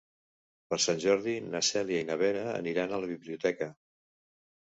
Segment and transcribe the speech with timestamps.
[0.69, 3.67] Per Sant Jordi na Cèlia i na Vera aniran a la biblioteca.